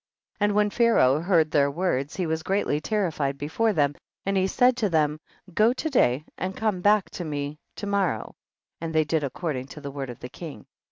[0.39, 0.41] 26.
[0.49, 3.93] And when Pharaoh heard their words he was greatly terrified before them,
[4.25, 5.19] and he said to them,
[5.53, 8.33] go to day and come back to me to morrow,
[8.79, 10.65] and they did according to tlie word of the king.